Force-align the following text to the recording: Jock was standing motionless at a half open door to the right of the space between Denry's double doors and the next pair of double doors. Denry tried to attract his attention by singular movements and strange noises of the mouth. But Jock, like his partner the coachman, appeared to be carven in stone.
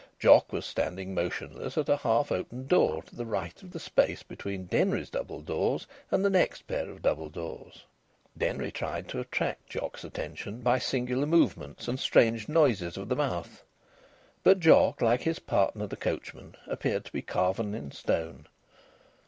Jock 0.17 0.51
was 0.51 0.65
standing 0.65 1.13
motionless 1.13 1.77
at 1.77 1.87
a 1.87 1.97
half 1.97 2.31
open 2.31 2.65
door 2.65 3.03
to 3.03 3.15
the 3.15 3.23
right 3.23 3.61
of 3.61 3.69
the 3.69 3.79
space 3.79 4.23
between 4.23 4.65
Denry's 4.65 5.11
double 5.11 5.41
doors 5.41 5.85
and 6.09 6.25
the 6.25 6.29
next 6.31 6.63
pair 6.65 6.89
of 6.89 7.03
double 7.03 7.29
doors. 7.29 7.83
Denry 8.35 8.71
tried 8.71 9.07
to 9.09 9.19
attract 9.19 9.73
his 9.73 10.03
attention 10.03 10.61
by 10.61 10.79
singular 10.79 11.27
movements 11.27 11.87
and 11.87 11.99
strange 11.99 12.49
noises 12.49 12.97
of 12.97 13.09
the 13.09 13.15
mouth. 13.15 13.61
But 14.43 14.59
Jock, 14.59 15.03
like 15.03 15.21
his 15.21 15.37
partner 15.37 15.85
the 15.85 15.97
coachman, 15.97 16.55
appeared 16.65 17.05
to 17.05 17.11
be 17.13 17.21
carven 17.21 17.75
in 17.75 17.91
stone. 17.91 18.47